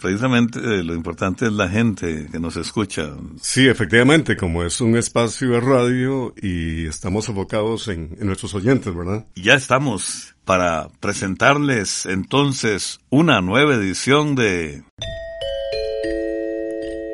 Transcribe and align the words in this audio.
Precisamente 0.00 0.58
eh, 0.58 0.82
lo 0.82 0.94
importante 0.94 1.46
es 1.46 1.52
la 1.52 1.68
gente 1.68 2.28
que 2.30 2.38
nos 2.40 2.56
escucha. 2.56 3.10
Sí, 3.40 3.68
efectivamente, 3.68 4.36
como 4.36 4.62
es 4.62 4.80
un 4.80 4.96
espacio 4.96 5.50
de 5.50 5.60
radio 5.60 6.34
y 6.40 6.86
estamos 6.86 7.28
enfocados 7.28 7.88
en, 7.88 8.16
en 8.18 8.26
nuestros 8.26 8.54
oyentes, 8.54 8.94
¿verdad? 8.94 9.26
Ya 9.34 9.54
estamos 9.54 10.34
para 10.44 10.88
presentarles 11.00 12.06
entonces 12.06 13.00
una 13.10 13.40
nueva 13.40 13.74
edición 13.74 14.34
de... 14.34 14.82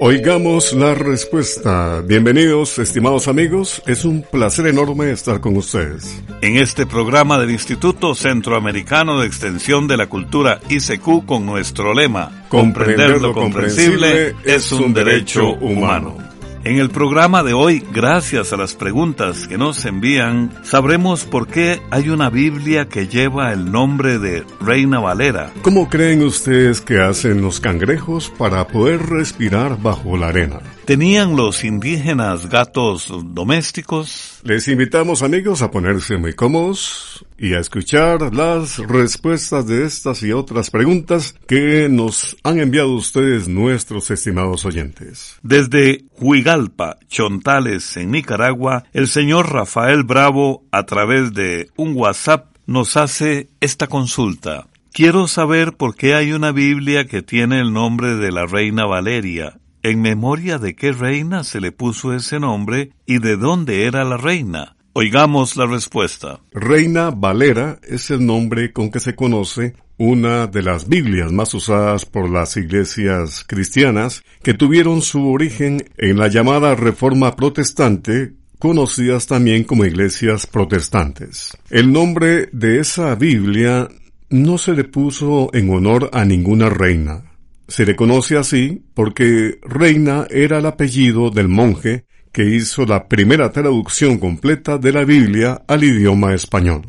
Oigamos 0.00 0.72
la 0.72 0.94
respuesta. 0.94 2.00
Bienvenidos, 2.00 2.78
estimados 2.80 3.28
amigos. 3.28 3.80
Es 3.86 4.04
un 4.04 4.22
placer 4.22 4.66
enorme 4.66 5.12
estar 5.12 5.40
con 5.40 5.56
ustedes. 5.56 6.20
En 6.42 6.56
este 6.56 6.84
programa 6.84 7.38
del 7.38 7.52
Instituto 7.52 8.14
Centroamericano 8.16 9.20
de 9.20 9.28
Extensión 9.28 9.86
de 9.86 9.96
la 9.96 10.08
Cultura 10.08 10.58
ICQ 10.68 11.24
con 11.26 11.46
nuestro 11.46 11.94
lema, 11.94 12.44
Comprender 12.48 13.20
lo 13.20 13.32
comprensible 13.32 14.34
es 14.44 14.72
un 14.72 14.92
derecho 14.92 15.54
humano. 15.54 16.33
En 16.64 16.78
el 16.78 16.88
programa 16.88 17.42
de 17.42 17.52
hoy, 17.52 17.84
gracias 17.92 18.54
a 18.54 18.56
las 18.56 18.72
preguntas 18.72 19.46
que 19.46 19.58
nos 19.58 19.84
envían, 19.84 20.50
sabremos 20.62 21.26
por 21.26 21.46
qué 21.46 21.82
hay 21.90 22.08
una 22.08 22.30
Biblia 22.30 22.88
que 22.88 23.06
lleva 23.06 23.52
el 23.52 23.70
nombre 23.70 24.18
de 24.18 24.44
Reina 24.62 24.98
Valera. 24.98 25.52
¿Cómo 25.60 25.90
creen 25.90 26.22
ustedes 26.22 26.80
que 26.80 27.00
hacen 27.00 27.42
los 27.42 27.60
cangrejos 27.60 28.30
para 28.30 28.66
poder 28.66 29.02
respirar 29.02 29.76
bajo 29.82 30.16
la 30.16 30.28
arena? 30.28 30.60
¿Tenían 30.84 31.34
los 31.34 31.64
indígenas 31.64 32.50
gatos 32.50 33.10
domésticos? 33.32 34.40
Les 34.44 34.68
invitamos 34.68 35.22
amigos 35.22 35.62
a 35.62 35.70
ponerse 35.70 36.18
muy 36.18 36.34
cómodos 36.34 37.24
y 37.38 37.54
a 37.54 37.60
escuchar 37.60 38.34
las 38.34 38.76
respuestas 38.80 39.66
de 39.66 39.86
estas 39.86 40.22
y 40.22 40.32
otras 40.32 40.68
preguntas 40.70 41.36
que 41.48 41.88
nos 41.88 42.36
han 42.42 42.60
enviado 42.60 42.90
ustedes 42.90 43.48
nuestros 43.48 44.10
estimados 44.10 44.66
oyentes. 44.66 45.38
Desde 45.42 46.04
Huigalpa, 46.20 46.98
Chontales, 47.08 47.96
en 47.96 48.10
Nicaragua, 48.10 48.84
el 48.92 49.08
señor 49.08 49.54
Rafael 49.54 50.02
Bravo, 50.02 50.66
a 50.70 50.84
través 50.84 51.32
de 51.32 51.70
un 51.76 51.96
WhatsApp, 51.96 52.54
nos 52.66 52.98
hace 52.98 53.48
esta 53.60 53.86
consulta. 53.86 54.66
Quiero 54.92 55.28
saber 55.28 55.78
por 55.78 55.96
qué 55.96 56.14
hay 56.14 56.32
una 56.32 56.52
Biblia 56.52 57.06
que 57.06 57.22
tiene 57.22 57.58
el 57.58 57.72
nombre 57.72 58.16
de 58.16 58.30
la 58.30 58.44
reina 58.44 58.84
Valeria 58.84 59.58
en 59.84 60.00
memoria 60.00 60.58
de 60.58 60.74
qué 60.74 60.92
reina 60.92 61.44
se 61.44 61.60
le 61.60 61.70
puso 61.70 62.14
ese 62.14 62.40
nombre 62.40 62.90
y 63.06 63.18
de 63.18 63.36
dónde 63.36 63.84
era 63.84 64.02
la 64.02 64.16
reina. 64.16 64.76
Oigamos 64.94 65.56
la 65.56 65.66
respuesta. 65.66 66.40
Reina 66.52 67.10
Valera 67.10 67.78
es 67.82 68.10
el 68.10 68.24
nombre 68.24 68.72
con 68.72 68.90
que 68.90 68.98
se 68.98 69.14
conoce 69.14 69.74
una 69.98 70.46
de 70.46 70.62
las 70.62 70.88
Biblias 70.88 71.32
más 71.32 71.52
usadas 71.52 72.06
por 72.06 72.30
las 72.30 72.56
iglesias 72.56 73.44
cristianas 73.46 74.24
que 74.42 74.54
tuvieron 74.54 75.02
su 75.02 75.28
origen 75.28 75.84
en 75.98 76.16
la 76.16 76.28
llamada 76.28 76.74
Reforma 76.74 77.36
Protestante 77.36 78.32
conocidas 78.58 79.26
también 79.26 79.64
como 79.64 79.84
iglesias 79.84 80.46
protestantes. 80.46 81.58
El 81.68 81.92
nombre 81.92 82.48
de 82.52 82.80
esa 82.80 83.14
Biblia 83.16 83.88
no 84.30 84.56
se 84.56 84.72
le 84.72 84.84
puso 84.84 85.50
en 85.52 85.68
honor 85.68 86.08
a 86.14 86.24
ninguna 86.24 86.70
reina, 86.70 87.33
se 87.68 87.86
le 87.86 87.96
conoce 87.96 88.36
así 88.36 88.82
porque 88.94 89.58
Reina 89.62 90.26
era 90.30 90.58
el 90.58 90.66
apellido 90.66 91.30
del 91.30 91.48
monje 91.48 92.04
que 92.32 92.44
hizo 92.44 92.84
la 92.84 93.08
primera 93.08 93.52
traducción 93.52 94.18
completa 94.18 94.76
de 94.76 94.92
la 94.92 95.04
Biblia 95.04 95.62
al 95.68 95.84
idioma 95.84 96.34
español. 96.34 96.82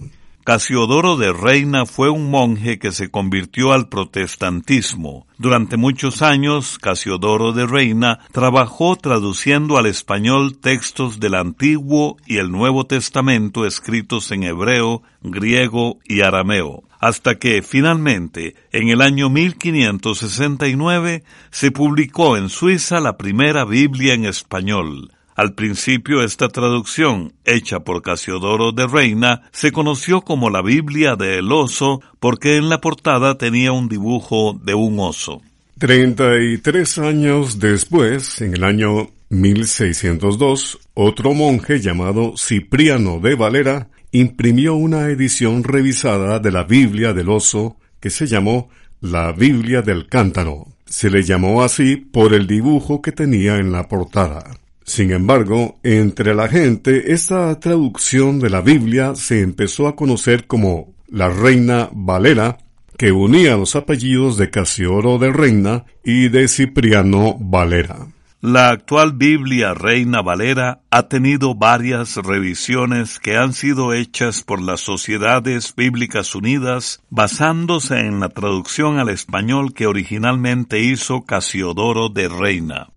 Casiodoro 0.45 1.17
de 1.17 1.33
Reina 1.33 1.87
fue 1.87 2.11
un 2.11 2.29
monje 2.29 2.77
que 2.77 2.91
se 2.91 3.09
convirtió 3.09 3.73
al 3.73 3.89
protestantismo. 3.89 5.25
Durante 5.39 5.75
muchos 5.75 6.21
años, 6.21 6.77
Casiodoro 6.77 7.51
de 7.51 7.65
Reina 7.65 8.19
trabajó 8.31 8.95
traduciendo 8.95 9.79
al 9.79 9.87
español 9.87 10.59
textos 10.59 11.19
del 11.19 11.33
Antiguo 11.33 12.17
y 12.27 12.37
el 12.37 12.51
Nuevo 12.51 12.85
Testamento 12.85 13.65
escritos 13.65 14.29
en 14.29 14.43
hebreo, 14.43 15.01
griego 15.23 15.97
y 16.05 16.21
arameo 16.21 16.83
hasta 16.99 17.35
que 17.35 17.61
finalmente, 17.61 18.55
en 18.71 18.89
el 18.89 19.01
año 19.01 19.29
1569, 19.29 21.23
se 21.51 21.71
publicó 21.71 22.37
en 22.37 22.49
Suiza 22.49 22.99
la 22.99 23.17
primera 23.17 23.65
Biblia 23.65 24.13
en 24.13 24.25
español. 24.25 25.11
Al 25.35 25.53
principio 25.53 26.23
esta 26.23 26.47
traducción, 26.47 27.33
hecha 27.43 27.81
por 27.81 28.01
Casiodoro 28.01 28.71
de 28.71 28.87
Reina, 28.87 29.41
se 29.51 29.73
conoció 29.73 30.21
como 30.21 30.49
la 30.49 30.61
Biblia 30.61 31.17
del 31.17 31.51
oso 31.51 32.01
porque 32.21 32.55
en 32.55 32.69
la 32.69 32.79
portada 32.79 33.37
tenía 33.37 33.73
un 33.73 33.89
dibujo 33.89 34.57
de 34.63 34.73
un 34.73 34.97
oso. 34.97 35.41
Treinta 35.77 36.41
y 36.41 36.57
tres 36.59 36.97
años 36.97 37.59
después, 37.59 38.39
en 38.39 38.53
el 38.53 38.63
año 38.63 39.09
1602, 39.27 40.79
otro 40.93 41.33
monje 41.33 41.81
llamado 41.81 42.37
Cipriano 42.37 43.19
de 43.19 43.35
Valera 43.35 43.89
imprimió 44.13 44.75
una 44.75 45.09
edición 45.09 45.65
revisada 45.65 46.39
de 46.39 46.51
la 46.53 46.63
Biblia 46.63 47.11
del 47.11 47.27
oso 47.27 47.75
que 47.99 48.09
se 48.09 48.25
llamó 48.25 48.69
la 49.01 49.33
Biblia 49.33 49.81
del 49.81 50.07
cántaro. 50.07 50.67
Se 50.85 51.09
le 51.09 51.23
llamó 51.23 51.61
así 51.61 51.97
por 51.97 52.33
el 52.33 52.47
dibujo 52.47 53.01
que 53.01 53.11
tenía 53.11 53.57
en 53.57 53.73
la 53.73 53.89
portada. 53.89 54.45
Sin 54.85 55.11
embargo, 55.11 55.79
entre 55.81 56.35
la 56.35 56.47
gente 56.47 57.11
esta 57.11 57.59
traducción 57.59 58.39
de 58.39 58.51
la 58.51 58.61
Biblia 58.61 59.15
se 59.15 59.41
empezó 59.41 59.87
a 59.87 59.95
conocer 59.95 60.45
como 60.45 60.93
la 61.07 61.27
Reina 61.27 61.89
Valera, 61.91 62.59
que 62.95 63.11
unía 63.11 63.57
los 63.57 63.75
apellidos 63.75 64.37
de 64.37 64.51
Casioro 64.51 65.17
de 65.17 65.33
Reina 65.33 65.85
y 66.03 66.29
de 66.29 66.47
Cipriano 66.47 67.35
Valera. 67.39 68.07
La 68.41 68.69
actual 68.69 69.13
Biblia 69.13 69.73
Reina 69.73 70.21
Valera 70.21 70.81
ha 70.91 71.07
tenido 71.07 71.55
varias 71.55 72.15
revisiones 72.17 73.19
que 73.19 73.37
han 73.37 73.53
sido 73.53 73.91
hechas 73.91 74.43
por 74.43 74.61
las 74.61 74.81
Sociedades 74.81 75.73
Bíblicas 75.75 76.35
Unidas 76.35 77.01
basándose 77.09 78.01
en 78.01 78.19
la 78.19 78.29
traducción 78.29 78.99
al 78.99 79.09
español 79.09 79.73
que 79.73 79.87
originalmente 79.87 80.79
hizo 80.79 81.23
Casiodoro 81.23 82.09
de 82.09 82.29
Reina. 82.29 82.89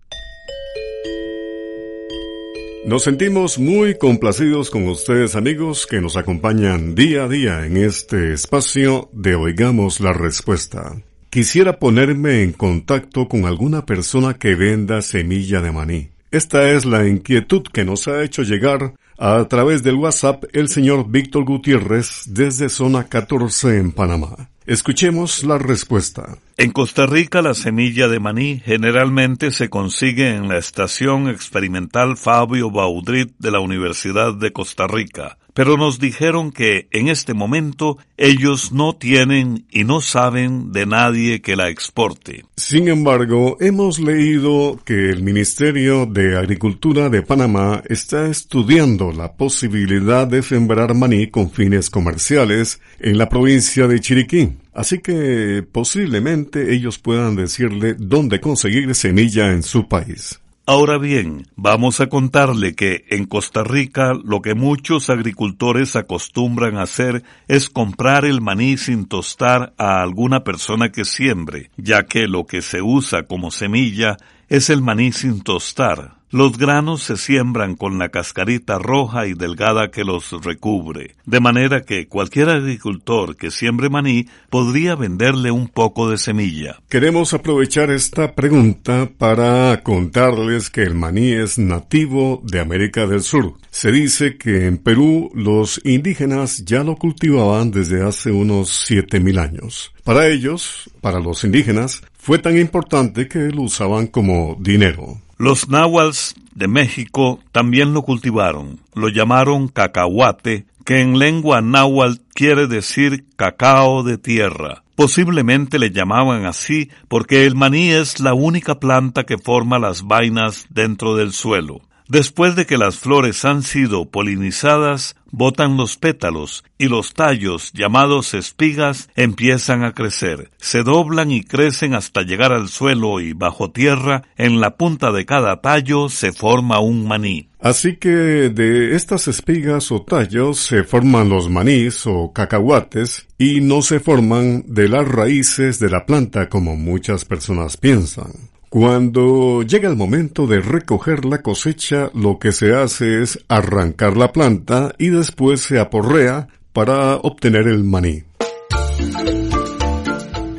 Nos 2.85 3.03
sentimos 3.03 3.59
muy 3.59 3.97
complacidos 3.97 4.69
con 4.69 4.87
ustedes 4.87 5.35
amigos 5.35 5.85
que 5.85 5.99
nos 5.99 6.15
acompañan 6.15 6.95
día 6.95 7.25
a 7.25 7.27
día 7.27 7.65
en 7.65 7.75
este 7.75 8.33
espacio 8.33 9.09
de 9.11 9.35
Oigamos 9.35 9.99
la 9.99 10.13
Respuesta. 10.13 10.95
Quisiera 11.29 11.77
ponerme 11.77 12.41
en 12.41 12.53
contacto 12.53 13.27
con 13.27 13.45
alguna 13.45 13.85
persona 13.85 14.35
que 14.35 14.55
venda 14.55 15.01
semilla 15.01 15.61
de 15.61 15.71
maní. 15.73 16.09
Esta 16.31 16.71
es 16.71 16.85
la 16.85 17.05
inquietud 17.05 17.63
que 17.63 17.83
nos 17.83 18.07
ha 18.07 18.23
hecho 18.23 18.43
llegar 18.43 18.93
a 19.17 19.45
través 19.49 19.83
del 19.83 19.95
WhatsApp 19.95 20.45
el 20.53 20.69
señor 20.69 21.09
Víctor 21.09 21.43
Gutiérrez 21.43 22.23
desde 22.27 22.69
zona 22.69 23.03
14 23.03 23.77
en 23.77 23.91
Panamá. 23.91 24.49
Escuchemos 24.65 25.43
la 25.43 25.57
respuesta. 25.57 26.37
En 26.59 26.71
Costa 26.71 27.05
Rica 27.05 27.41
la 27.41 27.53
semilla 27.53 28.09
de 28.09 28.19
maní 28.19 28.59
generalmente 28.59 29.51
se 29.51 29.69
consigue 29.69 30.35
en 30.35 30.49
la 30.49 30.57
estación 30.57 31.29
experimental 31.29 32.17
Fabio 32.17 32.69
Baudrit 32.69 33.31
de 33.39 33.49
la 33.49 33.61
Universidad 33.61 34.33
de 34.33 34.51
Costa 34.51 34.85
Rica 34.85 35.37
pero 35.59 35.75
nos 35.75 35.99
dijeron 35.99 36.53
que 36.53 36.87
en 36.91 37.09
este 37.09 37.33
momento 37.33 37.97
ellos 38.15 38.71
no 38.71 38.95
tienen 38.95 39.65
y 39.69 39.83
no 39.83 39.99
saben 39.99 40.71
de 40.71 40.85
nadie 40.85 41.41
que 41.41 41.57
la 41.57 41.67
exporte. 41.67 42.45
Sin 42.55 42.87
embargo, 42.87 43.57
hemos 43.59 43.99
leído 43.99 44.79
que 44.85 45.09
el 45.09 45.21
Ministerio 45.21 46.05
de 46.05 46.37
Agricultura 46.37 47.09
de 47.09 47.23
Panamá 47.23 47.83
está 47.89 48.27
estudiando 48.27 49.11
la 49.11 49.33
posibilidad 49.33 50.25
de 50.25 50.43
sembrar 50.43 50.93
maní 50.93 51.27
con 51.27 51.51
fines 51.51 51.89
comerciales 51.89 52.79
en 52.97 53.17
la 53.17 53.27
provincia 53.27 53.85
de 53.85 53.99
Chiriquí. 53.99 54.51
Así 54.73 54.99
que 54.99 55.61
posiblemente 55.69 56.73
ellos 56.73 56.99
puedan 56.99 57.35
decirle 57.35 57.95
dónde 57.99 58.39
conseguir 58.39 58.95
semilla 58.95 59.51
en 59.51 59.63
su 59.63 59.89
país. 59.89 60.39
Ahora 60.71 60.99
bien, 60.99 61.47
vamos 61.55 61.99
a 61.99 62.09
contarle 62.09 62.75
que 62.75 63.03
en 63.09 63.25
Costa 63.25 63.63
Rica 63.63 64.13
lo 64.13 64.43
que 64.43 64.53
muchos 64.53 65.09
agricultores 65.09 65.95
acostumbran 65.95 66.77
hacer 66.77 67.23
es 67.47 67.71
comprar 67.71 68.23
el 68.23 68.39
maní 68.39 68.77
sin 68.77 69.07
tostar 69.07 69.73
a 69.79 70.03
alguna 70.03 70.43
persona 70.43 70.91
que 70.91 71.05
siembre, 71.05 71.71
ya 71.75 72.03
que 72.03 72.27
lo 72.27 72.45
que 72.45 72.61
se 72.61 72.83
usa 72.83 73.23
como 73.23 73.49
semilla 73.49 74.17
es 74.47 74.69
el 74.69 74.83
maní 74.83 75.11
sin 75.11 75.41
tostar. 75.41 76.18
Los 76.31 76.59
granos 76.59 77.01
se 77.01 77.17
siembran 77.17 77.75
con 77.75 77.97
la 77.97 78.09
cascarita 78.09 78.77
roja 78.77 79.25
y 79.25 79.33
delgada 79.33 79.89
que 79.89 80.03
los 80.03 80.31
recubre, 80.43 81.15
de 81.25 81.39
manera 81.39 81.81
que 81.81 82.07
cualquier 82.07 82.49
agricultor 82.49 83.35
que 83.35 83.49
siembre 83.49 83.89
maní 83.89 84.27
podría 84.51 84.93
venderle 84.95 85.49
un 85.49 85.67
poco 85.69 86.07
de 86.07 86.19
semilla. 86.19 86.81
Queremos 86.87 87.33
aprovechar 87.33 87.89
esta 87.89 88.35
pregunta 88.35 89.09
para 89.17 89.81
contarles 89.81 90.69
que 90.69 90.83
el 90.83 90.93
maní 90.93 91.31
es 91.31 91.57
nativo 91.57 92.43
de 92.43 92.59
América 92.59 93.07
del 93.07 93.23
Sur. 93.23 93.53
Se 93.71 93.91
dice 93.91 94.37
que 94.37 94.67
en 94.67 94.77
Perú 94.77 95.31
los 95.33 95.81
indígenas 95.83 96.63
ya 96.63 96.83
lo 96.83 96.95
cultivaban 96.95 97.71
desde 97.71 98.05
hace 98.05 98.31
unos 98.31 98.69
7000 98.69 99.39
años. 99.39 99.93
Para 100.03 100.27
ellos, 100.27 100.91
para 101.01 101.19
los 101.19 101.43
indígenas, 101.43 102.03
fue 102.19 102.37
tan 102.37 102.55
importante 102.55 103.27
que 103.27 103.49
lo 103.49 103.63
usaban 103.63 104.05
como 104.05 104.55
dinero. 104.59 105.17
Los 105.41 105.69
náhuatls 105.69 106.35
de 106.53 106.67
México 106.67 107.39
también 107.53 107.93
lo 107.93 108.01
cultivaron. 108.01 108.81
Lo 108.93 109.07
llamaron 109.07 109.69
cacahuate, 109.69 110.65
que 110.83 110.99
en 110.99 111.17
lengua 111.17 111.61
náhuatl 111.61 112.19
quiere 112.33 112.67
decir 112.67 113.23
cacao 113.37 114.03
de 114.03 114.17
tierra. 114.17 114.83
Posiblemente 114.97 115.79
le 115.79 115.91
llamaban 115.91 116.45
así 116.45 116.89
porque 117.07 117.45
el 117.45 117.55
maní 117.55 117.89
es 117.89 118.19
la 118.19 118.33
única 118.33 118.81
planta 118.81 119.23
que 119.23 119.37
forma 119.37 119.79
las 119.79 120.03
vainas 120.03 120.65
dentro 120.71 121.15
del 121.15 121.31
suelo. 121.31 121.79
Después 122.09 122.55
de 122.55 122.65
que 122.65 122.79
las 122.79 122.97
flores 122.97 123.45
han 123.45 123.61
sido 123.61 124.09
polinizadas, 124.09 125.15
botan 125.29 125.77
los 125.77 125.95
pétalos 125.95 126.63
y 126.79 126.87
los 126.87 127.13
tallos, 127.13 127.71
llamados 127.71 128.33
espigas, 128.33 129.11
empiezan 129.15 129.83
a 129.83 129.93
crecer. 129.93 130.49
Se 130.57 130.81
doblan 130.81 131.29
y 131.29 131.43
crecen 131.43 131.93
hasta 131.93 132.23
llegar 132.23 132.51
al 132.51 132.67
suelo 132.67 133.19
y 133.19 133.33
bajo 133.33 133.69
tierra, 133.69 134.23
en 134.37 134.59
la 134.59 134.75
punta 134.75 135.11
de 135.11 135.27
cada 135.27 135.61
tallo 135.61 136.09
se 136.09 136.31
forma 136.31 136.79
un 136.79 137.07
maní. 137.07 137.49
Así 137.59 137.97
que 137.97 138.09
de 138.09 138.95
estas 138.95 139.27
espigas 139.27 139.91
o 139.91 140.01
tallos 140.01 140.57
se 140.57 140.83
forman 140.83 141.29
los 141.29 141.47
manís 141.47 142.07
o 142.07 142.33
cacahuates 142.33 143.27
y 143.37 143.61
no 143.61 143.83
se 143.83 143.99
forman 143.99 144.63
de 144.65 144.89
las 144.89 145.07
raíces 145.07 145.77
de 145.77 145.91
la 145.91 146.07
planta 146.07 146.49
como 146.49 146.75
muchas 146.75 147.23
personas 147.23 147.77
piensan. 147.77 148.31
Cuando 148.69 149.63
llega 149.63 149.89
el 149.89 149.95
momento 149.95 150.45
de 150.45 150.61
recoger 150.61 151.25
la 151.25 151.41
cosecha, 151.41 152.11
lo 152.13 152.37
que 152.37 152.51
se 152.51 152.75
hace 152.75 153.23
es 153.23 153.43
arrancar 153.47 154.15
la 154.15 154.31
planta 154.31 154.93
y 154.99 155.09
después 155.09 155.61
se 155.61 155.79
aporrea 155.79 156.47
para 156.71 157.15
obtener 157.15 157.67
el 157.67 157.83
maní. 157.83 158.25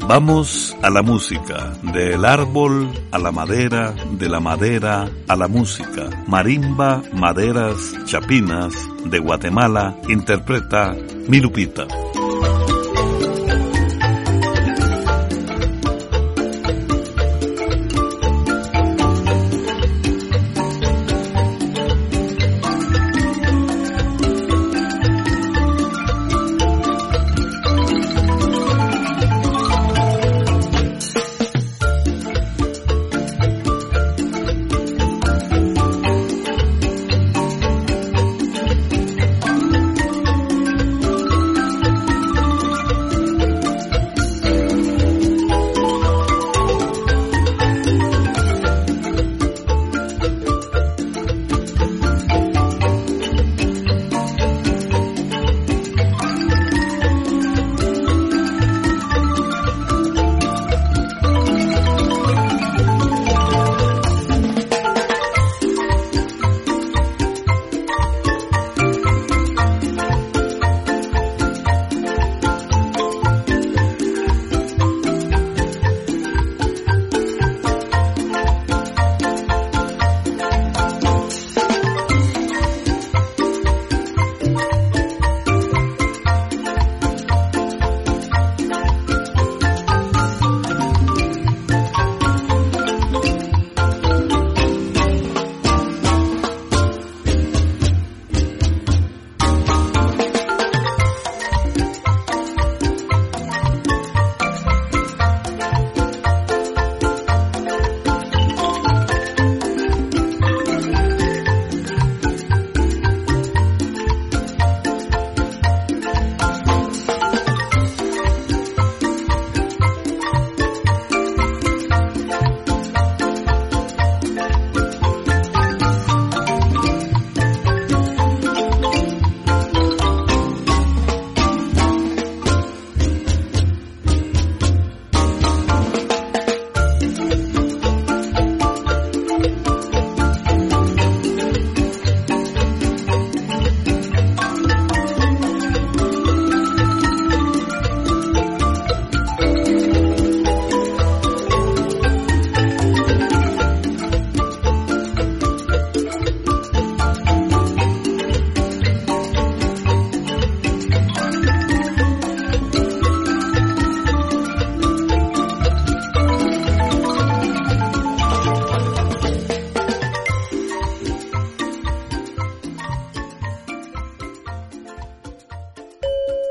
Vamos 0.08 0.76
a 0.82 0.90
la 0.90 1.02
música, 1.02 1.72
del 1.94 2.24
árbol 2.24 2.90
a 3.12 3.18
la 3.20 3.30
madera, 3.30 3.94
de 4.18 4.28
la 4.28 4.40
madera 4.40 5.08
a 5.28 5.36
la 5.36 5.46
música. 5.46 6.10
Marimba, 6.26 7.04
maderas, 7.12 7.94
chapinas, 8.06 8.74
de 9.04 9.20
Guatemala, 9.20 9.96
interpreta 10.08 10.96
Milupita. 11.28 11.86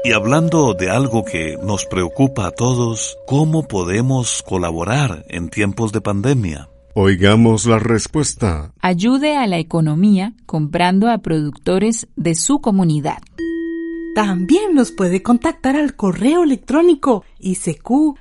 Y 0.01 0.13
hablando 0.13 0.73
de 0.73 0.89
algo 0.89 1.25
que 1.25 1.57
nos 1.61 1.85
preocupa 1.85 2.47
a 2.47 2.51
todos, 2.51 3.17
¿cómo 3.27 3.67
podemos 3.67 4.41
colaborar 4.43 5.25
en 5.27 5.49
tiempos 5.49 5.91
de 5.91 5.99
pandemia? 5.99 6.69
Oigamos 6.95 7.65
la 7.65 7.79
respuesta. 7.79 8.71
Ayude 8.79 9.35
a 9.35 9.45
la 9.45 9.57
economía 9.57 10.33
comprando 10.45 11.09
a 11.09 11.17
productores 11.17 12.07
de 12.15 12.35
su 12.35 12.61
comunidad. 12.61 13.17
También 14.15 14.73
nos 14.73 14.93
puede 14.93 15.21
contactar 15.21 15.75
al 15.75 15.95
correo 15.95 16.43
electrónico 16.43 17.25
isq.org 17.39 18.15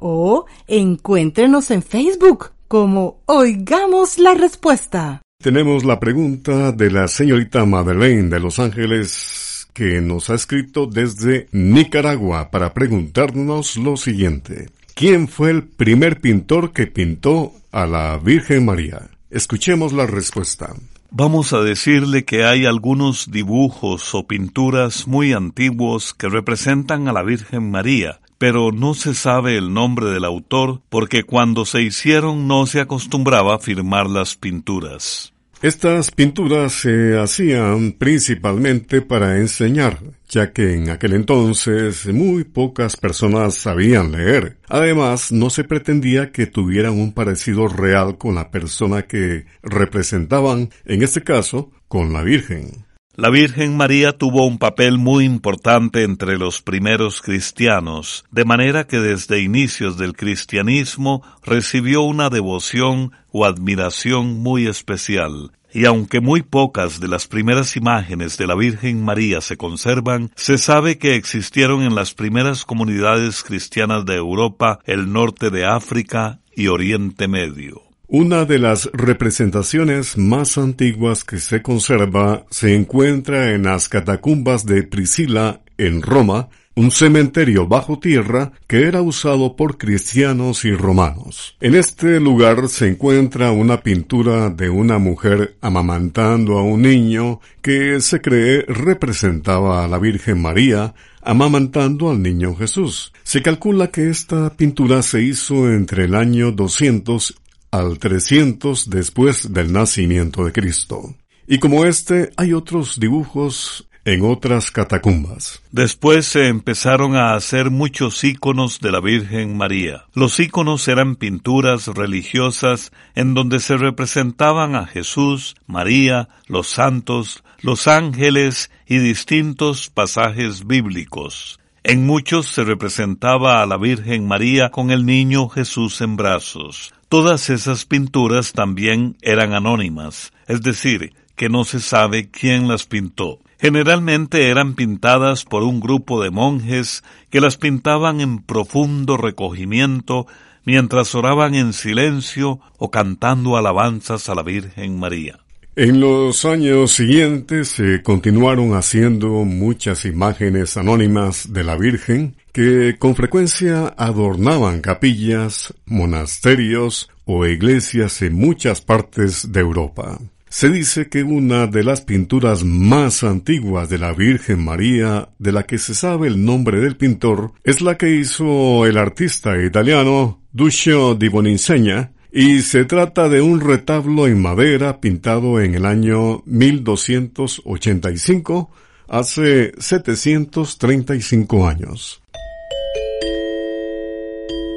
o 0.00 0.44
encuéntrenos 0.66 1.70
en 1.70 1.82
Facebook 1.82 2.52
como 2.68 3.18
Oigamos 3.26 4.18
la 4.18 4.34
Respuesta. 4.34 5.23
Tenemos 5.44 5.84
la 5.84 6.00
pregunta 6.00 6.72
de 6.72 6.90
la 6.90 7.06
señorita 7.06 7.66
Madeleine 7.66 8.30
de 8.30 8.40
Los 8.40 8.58
Ángeles 8.58 9.68
que 9.74 10.00
nos 10.00 10.30
ha 10.30 10.36
escrito 10.36 10.86
desde 10.86 11.48
Nicaragua 11.52 12.50
para 12.50 12.72
preguntarnos 12.72 13.76
lo 13.76 13.98
siguiente. 13.98 14.70
¿quién 14.94 15.28
fue 15.28 15.50
el 15.50 15.64
primer 15.64 16.22
pintor 16.22 16.72
que 16.72 16.86
pintó 16.86 17.52
a 17.72 17.84
la 17.84 18.16
Virgen 18.16 18.64
María? 18.64 19.10
Escuchemos 19.28 19.92
la 19.92 20.06
respuesta. 20.06 20.72
Vamos 21.10 21.52
a 21.52 21.60
decirle 21.60 22.24
que 22.24 22.46
hay 22.46 22.64
algunos 22.64 23.30
dibujos 23.30 24.14
o 24.14 24.26
pinturas 24.26 25.06
muy 25.06 25.34
antiguos 25.34 26.14
que 26.14 26.30
representan 26.30 27.06
a 27.06 27.12
la 27.12 27.22
Virgen 27.22 27.70
María, 27.70 28.18
pero 28.38 28.72
no 28.72 28.94
se 28.94 29.12
sabe 29.12 29.58
el 29.58 29.74
nombre 29.74 30.06
del 30.06 30.24
autor 30.24 30.80
porque 30.88 31.22
cuando 31.22 31.66
se 31.66 31.82
hicieron 31.82 32.48
no 32.48 32.64
se 32.64 32.80
acostumbraba 32.80 33.56
a 33.56 33.58
firmar 33.58 34.08
las 34.08 34.36
pinturas. 34.36 35.33
Estas 35.64 36.10
pinturas 36.10 36.74
se 36.74 37.18
hacían 37.18 37.92
principalmente 37.92 39.00
para 39.00 39.38
enseñar, 39.38 39.98
ya 40.28 40.52
que 40.52 40.74
en 40.74 40.90
aquel 40.90 41.14
entonces 41.14 42.04
muy 42.08 42.44
pocas 42.44 42.98
personas 42.98 43.54
sabían 43.54 44.12
leer. 44.12 44.58
Además, 44.68 45.32
no 45.32 45.48
se 45.48 45.64
pretendía 45.64 46.32
que 46.32 46.46
tuvieran 46.46 47.00
un 47.00 47.14
parecido 47.14 47.66
real 47.66 48.18
con 48.18 48.34
la 48.34 48.50
persona 48.50 49.06
que 49.06 49.46
representaban, 49.62 50.68
en 50.84 51.02
este 51.02 51.22
caso, 51.22 51.72
con 51.88 52.12
la 52.12 52.22
Virgen. 52.22 52.84
La 53.16 53.30
Virgen 53.30 53.76
María 53.76 54.18
tuvo 54.18 54.44
un 54.44 54.58
papel 54.58 54.98
muy 54.98 55.24
importante 55.24 56.02
entre 56.02 56.36
los 56.36 56.62
primeros 56.62 57.22
cristianos, 57.22 58.24
de 58.32 58.44
manera 58.44 58.88
que 58.88 58.98
desde 58.98 59.40
inicios 59.40 59.96
del 59.98 60.16
cristianismo 60.16 61.22
recibió 61.44 62.02
una 62.02 62.28
devoción 62.28 63.12
o 63.30 63.44
admiración 63.44 64.42
muy 64.42 64.66
especial. 64.66 65.52
Y 65.72 65.84
aunque 65.84 66.20
muy 66.20 66.42
pocas 66.42 66.98
de 66.98 67.06
las 67.06 67.28
primeras 67.28 67.76
imágenes 67.76 68.36
de 68.36 68.48
la 68.48 68.56
Virgen 68.56 69.04
María 69.04 69.40
se 69.40 69.56
conservan, 69.56 70.32
se 70.34 70.58
sabe 70.58 70.98
que 70.98 71.14
existieron 71.14 71.82
en 71.82 71.94
las 71.94 72.14
primeras 72.14 72.64
comunidades 72.64 73.44
cristianas 73.44 74.04
de 74.06 74.16
Europa, 74.16 74.80
el 74.86 75.12
norte 75.12 75.50
de 75.50 75.64
África 75.64 76.40
y 76.56 76.66
Oriente 76.66 77.28
Medio. 77.28 77.93
Una 78.06 78.44
de 78.44 78.58
las 78.58 78.90
representaciones 78.92 80.18
más 80.18 80.58
antiguas 80.58 81.24
que 81.24 81.38
se 81.38 81.62
conserva 81.62 82.44
se 82.50 82.74
encuentra 82.74 83.54
en 83.54 83.62
las 83.62 83.88
catacumbas 83.88 84.66
de 84.66 84.82
Priscila, 84.82 85.62
en 85.78 86.02
Roma, 86.02 86.50
un 86.76 86.90
cementerio 86.90 87.66
bajo 87.66 87.98
tierra 87.98 88.52
que 88.66 88.82
era 88.82 89.00
usado 89.00 89.56
por 89.56 89.78
cristianos 89.78 90.66
y 90.66 90.74
romanos. 90.74 91.56
En 91.60 91.74
este 91.74 92.20
lugar 92.20 92.68
se 92.68 92.88
encuentra 92.88 93.52
una 93.52 93.80
pintura 93.80 94.50
de 94.50 94.68
una 94.68 94.98
mujer 94.98 95.56
amamantando 95.62 96.58
a 96.58 96.62
un 96.62 96.82
niño 96.82 97.40
que 97.62 98.00
se 98.02 98.20
cree 98.20 98.66
representaba 98.68 99.82
a 99.82 99.88
la 99.88 99.98
Virgen 99.98 100.42
María 100.42 100.94
amamantando 101.22 102.10
al 102.10 102.20
niño 102.20 102.54
Jesús. 102.54 103.12
Se 103.22 103.40
calcula 103.40 103.88
que 103.88 104.10
esta 104.10 104.54
pintura 104.54 105.00
se 105.00 105.22
hizo 105.22 105.72
entre 105.72 106.04
el 106.04 106.14
año 106.14 106.52
200 106.52 107.40
al 107.74 107.98
300 107.98 108.88
después 108.88 109.52
del 109.52 109.72
nacimiento 109.72 110.44
de 110.44 110.52
Cristo. 110.52 111.16
Y 111.48 111.58
como 111.58 111.84
este, 111.84 112.30
hay 112.36 112.52
otros 112.52 113.00
dibujos 113.00 113.88
en 114.04 114.24
otras 114.24 114.70
catacumbas. 114.70 115.60
Después 115.72 116.26
se 116.26 116.46
empezaron 116.46 117.16
a 117.16 117.34
hacer 117.34 117.70
muchos 117.70 118.22
íconos 118.22 118.78
de 118.78 118.92
la 118.92 119.00
Virgen 119.00 119.56
María. 119.56 120.04
Los 120.14 120.38
íconos 120.38 120.86
eran 120.86 121.16
pinturas 121.16 121.88
religiosas 121.88 122.92
en 123.16 123.34
donde 123.34 123.58
se 123.58 123.76
representaban 123.76 124.76
a 124.76 124.86
Jesús, 124.86 125.56
María, 125.66 126.28
los 126.46 126.68
santos, 126.68 127.42
los 127.60 127.88
ángeles 127.88 128.70
y 128.86 128.98
distintos 128.98 129.90
pasajes 129.90 130.64
bíblicos. 130.64 131.58
En 131.82 132.06
muchos 132.06 132.46
se 132.46 132.62
representaba 132.62 133.62
a 133.62 133.66
la 133.66 133.76
Virgen 133.76 134.26
María 134.28 134.70
con 134.70 134.90
el 134.90 135.04
niño 135.04 135.48
Jesús 135.48 136.00
en 136.00 136.16
brazos. 136.16 136.94
Todas 137.14 137.48
esas 137.48 137.84
pinturas 137.84 138.52
también 138.54 139.16
eran 139.22 139.52
anónimas, 139.52 140.32
es 140.48 140.62
decir, 140.62 141.12
que 141.36 141.48
no 141.48 141.62
se 141.64 141.78
sabe 141.78 142.28
quién 142.28 142.66
las 142.66 142.86
pintó. 142.86 143.38
Generalmente 143.60 144.48
eran 144.48 144.74
pintadas 144.74 145.44
por 145.44 145.62
un 145.62 145.78
grupo 145.78 146.20
de 146.20 146.32
monjes 146.32 147.04
que 147.30 147.40
las 147.40 147.56
pintaban 147.56 148.20
en 148.20 148.42
profundo 148.42 149.16
recogimiento 149.16 150.26
mientras 150.64 151.14
oraban 151.14 151.54
en 151.54 151.72
silencio 151.72 152.58
o 152.78 152.90
cantando 152.90 153.56
alabanzas 153.56 154.28
a 154.28 154.34
la 154.34 154.42
Virgen 154.42 154.98
María. 154.98 155.38
En 155.76 156.00
los 156.00 156.44
años 156.44 156.90
siguientes 156.90 157.68
se 157.68 158.02
continuaron 158.02 158.74
haciendo 158.74 159.28
muchas 159.44 160.04
imágenes 160.04 160.76
anónimas 160.76 161.52
de 161.52 161.62
la 161.62 161.76
Virgen 161.76 162.34
que 162.54 162.96
con 163.00 163.16
frecuencia 163.16 163.92
adornaban 163.98 164.80
capillas, 164.80 165.74
monasterios 165.86 167.10
o 167.24 167.44
iglesias 167.46 168.22
en 168.22 168.34
muchas 168.34 168.80
partes 168.80 169.50
de 169.50 169.58
Europa. 169.58 170.20
Se 170.48 170.70
dice 170.70 171.08
que 171.08 171.24
una 171.24 171.66
de 171.66 171.82
las 171.82 172.02
pinturas 172.02 172.62
más 172.62 173.24
antiguas 173.24 173.88
de 173.88 173.98
la 173.98 174.12
Virgen 174.12 174.64
María, 174.64 175.30
de 175.40 175.50
la 175.50 175.64
que 175.64 175.78
se 175.78 175.94
sabe 175.94 176.28
el 176.28 176.44
nombre 176.44 176.78
del 176.78 176.96
pintor, 176.96 177.54
es 177.64 177.80
la 177.80 177.98
que 177.98 178.14
hizo 178.14 178.86
el 178.86 178.98
artista 178.98 179.60
italiano 179.60 180.40
Duccio 180.52 181.16
di 181.16 181.26
Boninsegna, 181.26 182.12
y 182.30 182.60
se 182.60 182.84
trata 182.84 183.28
de 183.28 183.42
un 183.42 183.60
retablo 183.60 184.28
en 184.28 184.40
madera 184.40 185.00
pintado 185.00 185.60
en 185.60 185.74
el 185.74 185.84
año 185.84 186.44
1285, 186.46 188.70
hace 189.08 189.72
735 189.76 191.66
años. 191.66 192.20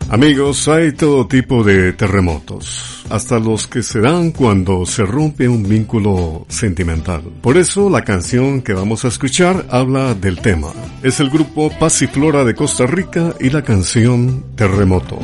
Amigos, 0.09 0.69
hay 0.69 0.93
todo 0.93 1.27
tipo 1.27 1.61
de 1.63 1.91
terremotos, 1.91 3.03
hasta 3.09 3.37
los 3.37 3.67
que 3.67 3.83
se 3.83 3.99
dan 3.99 4.31
cuando 4.31 4.85
se 4.85 5.03
rompe 5.03 5.49
un 5.49 5.67
vínculo 5.67 6.45
sentimental. 6.47 7.23
Por 7.41 7.57
eso 7.57 7.89
la 7.89 8.05
canción 8.05 8.61
que 8.61 8.73
vamos 8.73 9.03
a 9.03 9.09
escuchar 9.09 9.65
habla 9.69 10.13
del 10.13 10.39
tema. 10.39 10.69
Es 11.01 11.19
el 11.19 11.29
grupo 11.29 11.69
Paz 11.79 12.01
y 12.01 12.07
Flora 12.07 12.45
de 12.45 12.55
Costa 12.55 12.85
Rica 12.85 13.33
y 13.41 13.49
la 13.49 13.61
canción 13.61 14.55
Terremoto. 14.55 15.19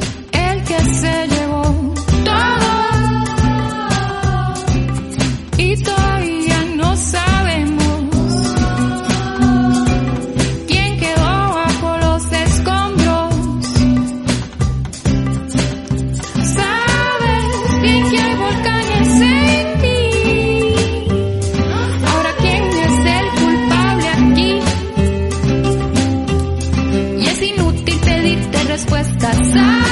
Respuestas, 29.50 29.89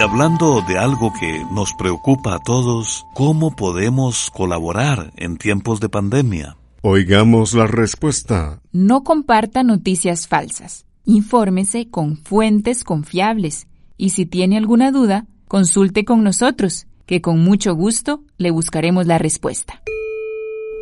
Y 0.00 0.02
hablando 0.02 0.62
de 0.66 0.78
algo 0.78 1.12
que 1.12 1.44
nos 1.52 1.74
preocupa 1.74 2.34
a 2.34 2.38
todos, 2.38 3.04
¿cómo 3.12 3.54
podemos 3.54 4.30
colaborar 4.30 5.12
en 5.16 5.36
tiempos 5.36 5.78
de 5.78 5.90
pandemia? 5.90 6.56
Oigamos 6.80 7.52
la 7.52 7.66
respuesta. 7.66 8.62
No 8.72 9.04
comparta 9.04 9.62
noticias 9.62 10.26
falsas. 10.26 10.86
Infórmese 11.04 11.90
con 11.90 12.16
fuentes 12.16 12.82
confiables 12.82 13.66
y 13.98 14.08
si 14.10 14.24
tiene 14.24 14.56
alguna 14.56 14.90
duda, 14.90 15.26
consulte 15.48 16.06
con 16.06 16.24
nosotros, 16.24 16.86
que 17.04 17.20
con 17.20 17.44
mucho 17.44 17.74
gusto 17.74 18.22
le 18.38 18.50
buscaremos 18.50 19.06
la 19.06 19.18
respuesta. 19.18 19.82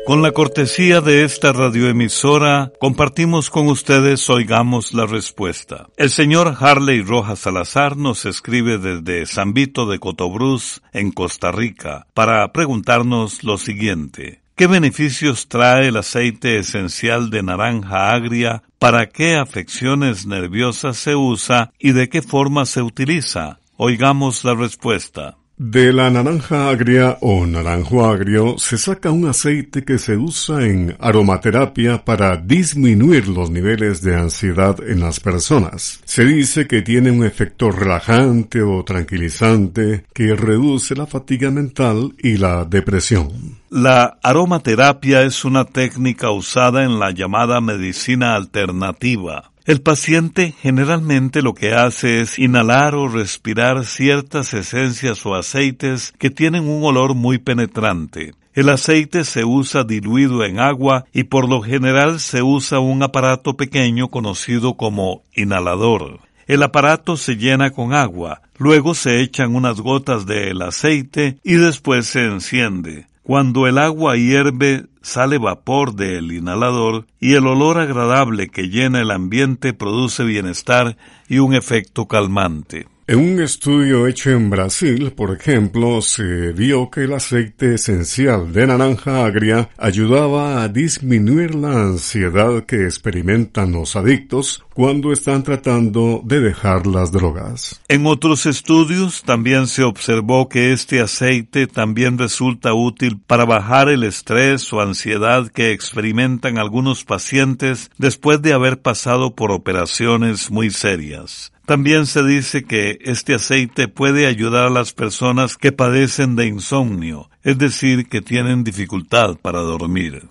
Con 0.05 0.21
la 0.21 0.33
cortesía 0.33 1.01
de 1.01 1.23
esta 1.23 1.51
radioemisora, 1.51 2.71
compartimos 2.79 3.49
con 3.49 3.69
ustedes 3.69 4.29
Oigamos 4.29 4.93
la 4.93 5.07
Respuesta. 5.07 5.87
El 5.97 6.11
señor 6.11 6.55
Harley 6.59 7.01
Rojas 7.01 7.39
Salazar 7.39 7.97
nos 7.97 8.25
escribe 8.25 8.77
desde 8.77 9.25
San 9.25 9.55
Vito 9.55 9.87
de 9.87 9.97
Cotobruz, 9.97 10.83
en 10.93 11.11
Costa 11.11 11.51
Rica, 11.51 12.05
para 12.13 12.51
preguntarnos 12.51 13.43
lo 13.43 13.57
siguiente. 13.57 14.41
¿Qué 14.55 14.67
beneficios 14.67 15.47
trae 15.47 15.87
el 15.87 15.97
aceite 15.97 16.59
esencial 16.59 17.31
de 17.31 17.41
naranja 17.41 18.13
agria? 18.13 18.61
¿Para 18.77 19.07
qué 19.07 19.37
afecciones 19.37 20.27
nerviosas 20.27 20.97
se 20.97 21.15
usa 21.15 21.73
y 21.79 21.93
de 21.93 22.09
qué 22.09 22.21
forma 22.21 22.67
se 22.67 22.83
utiliza? 22.83 23.57
Oigamos 23.75 24.43
la 24.43 24.53
respuesta. 24.53 25.37
De 25.57 25.93
la 25.93 26.09
naranja 26.09 26.67
agria 26.67 27.17
o 27.21 27.45
naranjo 27.45 28.05
agrio 28.05 28.57
se 28.57 28.77
saca 28.77 29.11
un 29.11 29.25
aceite 29.25 29.85
que 29.85 29.97
se 29.97 30.17
usa 30.17 30.65
en 30.65 30.97
aromaterapia 30.99 32.03
para 32.03 32.35
disminuir 32.35 33.29
los 33.29 33.49
niveles 33.49 34.01
de 34.01 34.17
ansiedad 34.17 34.75
en 34.85 34.99
las 34.99 35.21
personas. 35.21 36.01
Se 36.03 36.25
dice 36.25 36.67
que 36.67 36.81
tiene 36.81 37.09
un 37.09 37.23
efecto 37.23 37.71
relajante 37.71 38.61
o 38.61 38.83
tranquilizante 38.83 40.03
que 40.13 40.35
reduce 40.35 40.93
la 40.93 41.05
fatiga 41.05 41.51
mental 41.51 42.13
y 42.17 42.35
la 42.35 42.65
depresión. 42.65 43.57
La 43.69 44.17
aromaterapia 44.21 45.21
es 45.21 45.45
una 45.45 45.63
técnica 45.63 46.31
usada 46.31 46.83
en 46.83 46.99
la 46.99 47.11
llamada 47.11 47.61
medicina 47.61 48.35
alternativa 48.35 49.53
el 49.65 49.81
paciente 49.81 50.53
generalmente 50.61 51.41
lo 51.41 51.55
que 51.55 51.73
hace 51.73 52.21
es 52.21 52.37
inhalar 52.37 52.93
o 52.93 53.07
respirar 53.07 53.83
ciertas 53.85 54.53
esencias 54.53 55.25
o 55.25 55.33
aceites 55.33 56.13
que 56.19 56.29
tienen 56.29 56.69
un 56.69 56.83
olor 56.83 57.15
muy 57.15 57.39
penetrante. 57.39 58.33
El 58.53 58.69
aceite 58.69 59.23
se 59.25 59.43
usa 59.43 59.83
diluido 59.83 60.45
en 60.45 60.59
agua 60.59 61.05
y 61.11 61.23
por 61.23 61.49
lo 61.49 61.61
general 61.61 62.19
se 62.19 62.43
usa 62.43 62.79
un 62.79 63.01
aparato 63.01 63.57
pequeño 63.57 64.09
conocido 64.09 64.75
como 64.75 65.23
inhalador. 65.35 66.19
El 66.47 66.61
aparato 66.61 67.17
se 67.17 67.35
llena 67.35 67.71
con 67.71 67.91
agua, 67.91 68.43
luego 68.57 68.93
se 68.93 69.19
echan 69.21 69.55
unas 69.55 69.81
gotas 69.81 70.27
del 70.27 70.61
aceite 70.61 71.39
y 71.43 71.55
después 71.55 72.05
se 72.05 72.23
enciende. 72.25 73.07
Cuando 73.25 73.65
el 73.65 73.79
agua 73.79 74.17
hierve, 74.17 74.85
sale 75.01 75.39
vapor 75.39 75.95
del 75.95 76.31
inhalador 76.31 77.07
y 77.19 77.33
el 77.33 77.47
olor 77.47 77.79
agradable 77.79 78.49
que 78.49 78.69
llena 78.69 79.01
el 79.01 79.09
ambiente 79.09 79.73
produce 79.73 80.23
bienestar 80.23 80.95
y 81.27 81.39
un 81.39 81.55
efecto 81.55 82.07
calmante. 82.07 82.85
En 83.07 83.19
un 83.19 83.39
estudio 83.39 84.07
hecho 84.07 84.31
en 84.31 84.49
Brasil, 84.49 85.13
por 85.15 85.31
ejemplo, 85.31 86.01
se 86.01 86.53
vio 86.53 86.89
que 86.89 87.01
el 87.01 87.13
aceite 87.13 87.75
esencial 87.75 88.51
de 88.51 88.65
naranja 88.65 89.27
agria 89.27 89.69
ayudaba 89.77 90.63
a 90.63 90.69
disminuir 90.69 91.53
la 91.53 91.83
ansiedad 91.83 92.63
que 92.63 92.85
experimentan 92.85 93.73
los 93.73 93.95
adictos 93.95 94.65
cuando 94.73 95.13
están 95.13 95.43
tratando 95.43 96.19
de 96.25 96.39
dejar 96.39 96.87
las 96.87 97.11
drogas. 97.11 97.79
En 97.89 98.07
otros 98.07 98.47
estudios 98.47 99.21
también 99.21 99.67
se 99.67 99.83
observó 99.83 100.49
que 100.49 100.73
este 100.73 100.99
aceite 100.99 101.67
también 101.67 102.17
resulta 102.17 102.73
útil 102.73 103.19
para 103.19 103.45
bajar 103.45 103.87
el 103.87 104.03
estrés 104.03 104.73
o 104.73 104.81
ansiedad 104.81 105.47
que 105.49 105.73
experimentan 105.73 106.57
algunos 106.57 107.03
pacientes 107.03 107.91
después 107.99 108.41
de 108.41 108.53
haber 108.53 108.81
pasado 108.81 109.35
por 109.35 109.51
operaciones 109.51 110.49
muy 110.49 110.71
serias. 110.71 111.51
También 111.65 112.05
se 112.05 112.23
dice 112.23 112.63
que 112.63 112.99
este 113.01 113.33
aceite 113.33 113.87
puede 113.87 114.27
ayudar 114.27 114.67
a 114.67 114.69
las 114.69 114.93
personas 114.93 115.57
que 115.57 115.71
padecen 115.71 116.35
de 116.35 116.45
insomnio, 116.45 117.29
es 117.43 117.57
decir, 117.57 118.07
que 118.07 118.21
tienen 118.21 118.63
dificultad 118.63 119.35
para 119.41 119.61
dormir. 119.61 120.29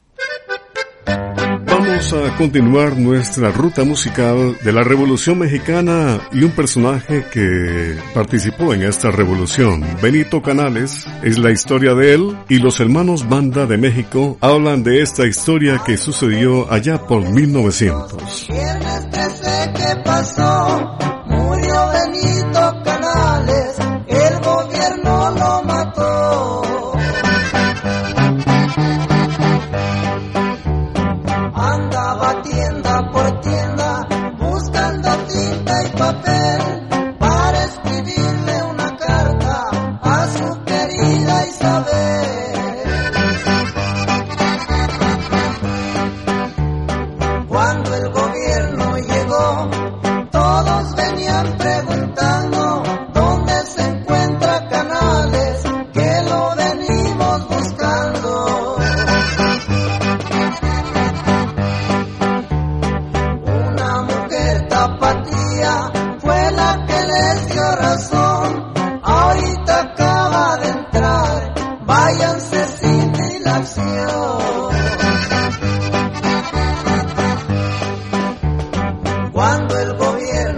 Vamos 1.67 2.13
a 2.13 2.37
continuar 2.37 2.97
nuestra 2.97 3.51
ruta 3.51 3.85
musical 3.85 4.57
de 4.63 4.73
la 4.73 4.85
Revolución 4.85 5.39
Mexicana 5.39 6.21
y 6.33 6.45
un 6.45 6.53
personaje 6.53 7.25
que 7.33 7.97
participó 8.15 8.73
en 8.73 8.83
esta 8.83 9.11
revolución, 9.11 9.85
Benito 10.01 10.41
Canales, 10.41 11.05
es 11.23 11.39
la 11.39 11.51
historia 11.51 11.95
de 11.95 12.15
él 12.15 12.39
y 12.49 12.59
los 12.59 12.79
hermanos 12.81 13.29
Banda 13.29 13.67
de 13.67 13.77
México 13.77 14.39
hablan 14.41 14.83
de 14.83 15.03
esta 15.03 15.27
historia 15.27 15.83
que 15.85 15.97
sucedió 15.97 16.71
allá 16.73 17.07
por 17.07 17.29
1900. 17.29 18.49
Benito 22.15 22.83
Canales, 22.85 23.77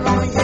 long 0.04 0.36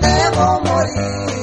debo 0.00 0.60
morir. 0.64 1.33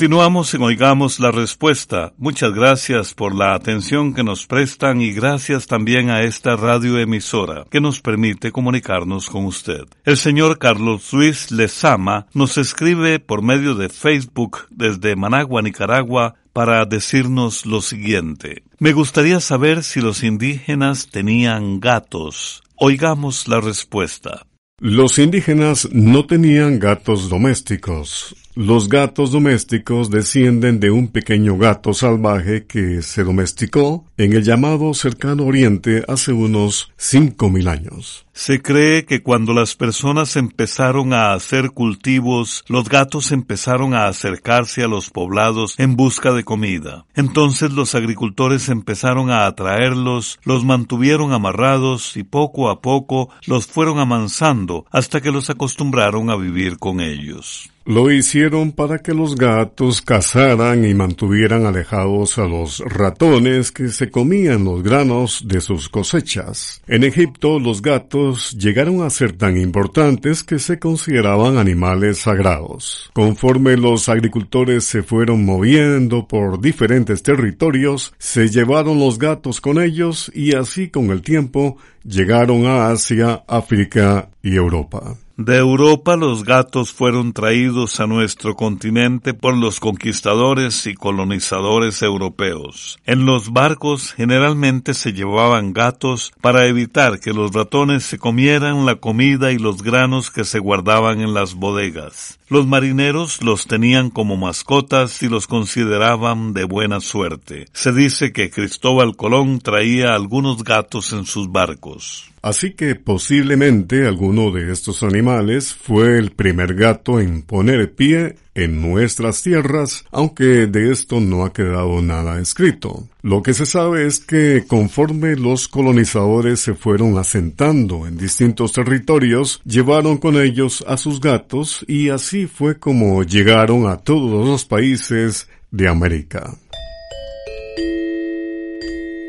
Continuamos 0.00 0.54
en 0.54 0.62
Oigamos 0.62 1.20
la 1.20 1.30
Respuesta. 1.30 2.14
Muchas 2.16 2.54
gracias 2.54 3.12
por 3.12 3.34
la 3.34 3.54
atención 3.54 4.14
que 4.14 4.24
nos 4.24 4.46
prestan 4.46 5.02
y 5.02 5.12
gracias 5.12 5.66
también 5.66 6.08
a 6.08 6.22
esta 6.22 6.56
radioemisora 6.56 7.66
que 7.70 7.82
nos 7.82 8.00
permite 8.00 8.50
comunicarnos 8.50 9.28
con 9.28 9.44
usted. 9.44 9.84
El 10.06 10.16
señor 10.16 10.58
Carlos 10.58 11.12
Luis 11.12 11.50
Lezama 11.50 12.28
nos 12.32 12.56
escribe 12.56 13.18
por 13.18 13.42
medio 13.42 13.74
de 13.74 13.90
Facebook 13.90 14.60
desde 14.70 15.16
Managua, 15.16 15.60
Nicaragua, 15.60 16.36
para 16.54 16.86
decirnos 16.86 17.66
lo 17.66 17.82
siguiente. 17.82 18.62
Me 18.78 18.94
gustaría 18.94 19.38
saber 19.40 19.82
si 19.82 20.00
los 20.00 20.22
indígenas 20.22 21.10
tenían 21.10 21.78
gatos. 21.78 22.62
Oigamos 22.76 23.48
la 23.48 23.60
respuesta. 23.60 24.46
Los 24.78 25.18
indígenas 25.18 25.90
no 25.92 26.24
tenían 26.24 26.78
gatos 26.78 27.28
domésticos. 27.28 28.34
Los 28.56 28.88
gatos 28.88 29.30
domésticos 29.30 30.10
descienden 30.10 30.80
de 30.80 30.90
un 30.90 31.06
pequeño 31.06 31.56
gato 31.56 31.94
salvaje 31.94 32.66
que 32.66 33.00
se 33.00 33.22
domesticó 33.22 34.04
en 34.16 34.32
el 34.32 34.42
llamado 34.42 34.92
cercano 34.92 35.44
oriente 35.44 36.02
hace 36.08 36.32
unos 36.32 36.90
5.000 36.98 37.68
años. 37.68 38.26
Se 38.32 38.60
cree 38.60 39.04
que 39.04 39.22
cuando 39.22 39.54
las 39.54 39.76
personas 39.76 40.34
empezaron 40.34 41.12
a 41.12 41.32
hacer 41.32 41.70
cultivos, 41.70 42.64
los 42.66 42.88
gatos 42.88 43.30
empezaron 43.30 43.94
a 43.94 44.06
acercarse 44.06 44.82
a 44.82 44.88
los 44.88 45.10
poblados 45.10 45.76
en 45.78 45.94
busca 45.94 46.32
de 46.32 46.42
comida. 46.42 47.06
Entonces 47.14 47.70
los 47.70 47.94
agricultores 47.94 48.68
empezaron 48.68 49.30
a 49.30 49.46
atraerlos, 49.46 50.40
los 50.42 50.64
mantuvieron 50.64 51.32
amarrados 51.32 52.16
y 52.16 52.24
poco 52.24 52.68
a 52.68 52.80
poco 52.80 53.30
los 53.46 53.66
fueron 53.66 54.00
amansando 54.00 54.86
hasta 54.90 55.20
que 55.20 55.30
los 55.30 55.50
acostumbraron 55.50 56.30
a 56.30 56.36
vivir 56.36 56.78
con 56.78 57.00
ellos. 57.00 57.70
Lo 57.90 58.08
hicieron 58.12 58.70
para 58.70 58.98
que 58.98 59.12
los 59.12 59.34
gatos 59.34 60.00
cazaran 60.00 60.84
y 60.84 60.94
mantuvieran 60.94 61.66
alejados 61.66 62.38
a 62.38 62.46
los 62.46 62.78
ratones 62.86 63.72
que 63.72 63.88
se 63.88 64.12
comían 64.12 64.62
los 64.62 64.84
granos 64.84 65.42
de 65.44 65.60
sus 65.60 65.88
cosechas. 65.88 66.82
En 66.86 67.02
Egipto 67.02 67.58
los 67.58 67.82
gatos 67.82 68.52
llegaron 68.56 69.02
a 69.02 69.10
ser 69.10 69.32
tan 69.32 69.56
importantes 69.56 70.44
que 70.44 70.60
se 70.60 70.78
consideraban 70.78 71.58
animales 71.58 72.18
sagrados. 72.18 73.10
Conforme 73.12 73.76
los 73.76 74.08
agricultores 74.08 74.84
se 74.84 75.02
fueron 75.02 75.44
moviendo 75.44 76.28
por 76.28 76.60
diferentes 76.60 77.24
territorios, 77.24 78.14
se 78.18 78.50
llevaron 78.50 79.00
los 79.00 79.18
gatos 79.18 79.60
con 79.60 79.82
ellos 79.82 80.30
y 80.32 80.54
así 80.54 80.90
con 80.90 81.10
el 81.10 81.22
tiempo 81.22 81.76
llegaron 82.04 82.66
a 82.66 82.90
Asia, 82.90 83.42
África 83.48 84.28
y 84.44 84.54
Europa. 84.54 85.16
De 85.42 85.56
Europa 85.56 86.16
los 86.16 86.44
gatos 86.44 86.92
fueron 86.92 87.32
traídos 87.32 87.98
a 87.98 88.06
nuestro 88.06 88.56
continente 88.56 89.32
por 89.32 89.56
los 89.56 89.80
conquistadores 89.80 90.86
y 90.86 90.92
colonizadores 90.92 92.02
europeos. 92.02 92.98
En 93.06 93.24
los 93.24 93.50
barcos 93.50 94.12
generalmente 94.12 94.92
se 94.92 95.14
llevaban 95.14 95.72
gatos 95.72 96.34
para 96.42 96.66
evitar 96.66 97.20
que 97.20 97.32
los 97.32 97.54
ratones 97.54 98.02
se 98.04 98.18
comieran 98.18 98.84
la 98.84 98.96
comida 98.96 99.50
y 99.50 99.56
los 99.56 99.82
granos 99.82 100.30
que 100.30 100.44
se 100.44 100.58
guardaban 100.58 101.22
en 101.22 101.32
las 101.32 101.54
bodegas. 101.54 102.38
Los 102.50 102.66
marineros 102.66 103.42
los 103.42 103.66
tenían 103.66 104.10
como 104.10 104.36
mascotas 104.36 105.22
y 105.22 105.30
los 105.30 105.46
consideraban 105.46 106.52
de 106.52 106.64
buena 106.64 107.00
suerte. 107.00 107.64
Se 107.72 107.92
dice 107.94 108.34
que 108.34 108.50
Cristóbal 108.50 109.16
Colón 109.16 109.60
traía 109.60 110.14
algunos 110.14 110.64
gatos 110.64 111.14
en 111.14 111.24
sus 111.24 111.50
barcos. 111.50 112.29
Así 112.42 112.72
que 112.72 112.94
posiblemente 112.94 114.06
alguno 114.06 114.50
de 114.50 114.72
estos 114.72 115.02
animales 115.02 115.74
fue 115.74 116.18
el 116.18 116.30
primer 116.30 116.74
gato 116.74 117.20
en 117.20 117.42
poner 117.42 117.94
pie 117.94 118.36
en 118.54 118.80
nuestras 118.80 119.42
tierras, 119.42 120.04
aunque 120.10 120.66
de 120.66 120.90
esto 120.90 121.20
no 121.20 121.44
ha 121.44 121.52
quedado 121.52 122.00
nada 122.00 122.40
escrito. 122.40 123.06
Lo 123.22 123.42
que 123.42 123.52
se 123.52 123.66
sabe 123.66 124.06
es 124.06 124.20
que 124.20 124.64
conforme 124.66 125.36
los 125.36 125.68
colonizadores 125.68 126.60
se 126.60 126.74
fueron 126.74 127.18
asentando 127.18 128.06
en 128.06 128.16
distintos 128.16 128.72
territorios, 128.72 129.60
llevaron 129.66 130.16
con 130.16 130.40
ellos 130.40 130.82
a 130.88 130.96
sus 130.96 131.20
gatos 131.20 131.84
y 131.86 132.08
así 132.08 132.46
fue 132.46 132.78
como 132.78 133.22
llegaron 133.22 133.86
a 133.86 133.98
todos 133.98 134.48
los 134.48 134.64
países 134.64 135.48
de 135.70 135.88
América. 135.88 136.56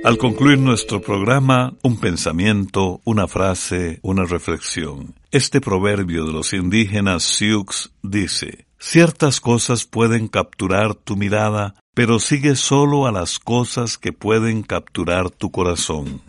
Al 0.04 0.18
concluir 0.18 0.58
nuestro 0.58 1.00
programa, 1.00 1.76
un 1.84 2.00
pensamiento, 2.00 3.02
una 3.06 3.28
frase, 3.28 4.00
una 4.02 4.26
reflexión. 4.26 5.14
Este 5.30 5.62
proverbio 5.62 6.26
de 6.26 6.34
los 6.34 6.54
indígenas 6.54 7.22
Sioux 7.22 7.92
dice, 8.02 8.66
Ciertas 8.80 9.40
cosas 9.40 9.86
pueden 9.86 10.28
capturar 10.28 10.96
tu 10.96 11.18
mirada, 11.18 11.76
pero 11.94 12.18
sigue 12.18 12.56
solo 12.56 13.06
a 13.06 13.12
las 13.12 13.38
cosas 13.38 14.00
que 14.00 14.12
pueden 14.12 14.64
capturar 14.64 15.30
tu 15.30 15.52
corazón. 15.52 16.22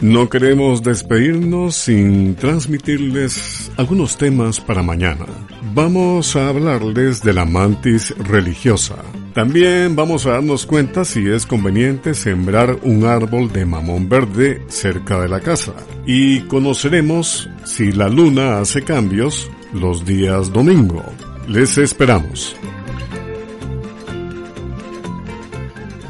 No 0.00 0.28
queremos 0.28 0.84
despedirnos 0.84 1.74
sin 1.74 2.36
transmitirles 2.36 3.72
algunos 3.76 4.16
temas 4.16 4.60
para 4.60 4.80
mañana. 4.80 5.26
Vamos 5.74 6.36
a 6.36 6.48
hablarles 6.48 7.20
de 7.22 7.34
la 7.34 7.44
mantis 7.44 8.16
religiosa. 8.16 8.94
También 9.34 9.96
vamos 9.96 10.24
a 10.24 10.34
darnos 10.34 10.66
cuenta 10.66 11.04
si 11.04 11.28
es 11.28 11.46
conveniente 11.46 12.14
sembrar 12.14 12.78
un 12.84 13.06
árbol 13.06 13.52
de 13.52 13.66
mamón 13.66 14.08
verde 14.08 14.62
cerca 14.68 15.20
de 15.20 15.28
la 15.28 15.40
casa. 15.40 15.74
Y 16.06 16.42
conoceremos 16.42 17.50
si 17.64 17.90
la 17.90 18.08
luna 18.08 18.60
hace 18.60 18.82
cambios 18.82 19.50
los 19.72 20.04
días 20.04 20.52
domingo. 20.52 21.04
Les 21.48 21.76
esperamos. 21.76 22.54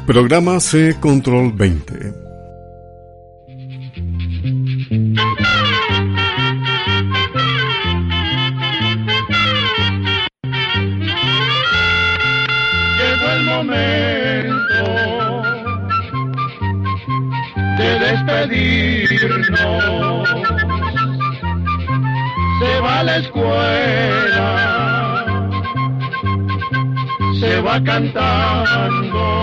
Programa 0.05 0.59
C 0.59 0.95
Control 0.99 1.51
20. 1.53 2.08
Cantando 27.81 29.38